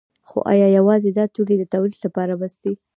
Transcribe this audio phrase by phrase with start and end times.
[0.27, 2.73] خو ایا یوازې دا توکي د تولید لپاره بس دي؟